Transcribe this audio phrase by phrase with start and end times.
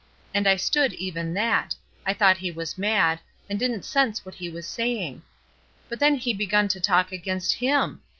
[0.33, 1.75] And I stood even that;
[2.07, 5.21] I thought he was mad, and didn't sense what he was saying;
[5.89, 8.01] but then he begun to talk against Him!